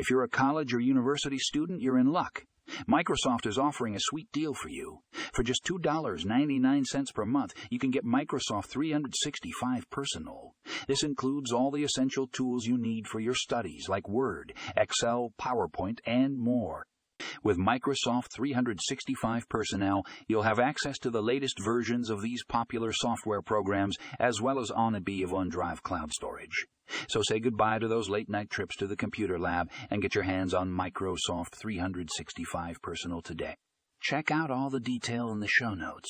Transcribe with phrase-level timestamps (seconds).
[0.00, 2.46] If you're a college or university student, you're in luck.
[2.88, 5.00] Microsoft is offering a sweet deal for you.
[5.34, 10.54] For just $2.99 per month, you can get Microsoft 365 Personal.
[10.88, 15.98] This includes all the essential tools you need for your studies, like Word, Excel, PowerPoint,
[16.06, 16.86] and more.
[17.44, 23.42] With Microsoft 365 Personal, you'll have access to the latest versions of these popular software
[23.42, 26.66] programs as well as on a B of OneDrive cloud storage.
[27.08, 30.24] So say goodbye to those late night trips to the computer lab and get your
[30.24, 33.56] hands on Microsoft 365 Personal today.
[34.00, 36.08] Check out all the detail in the show notes.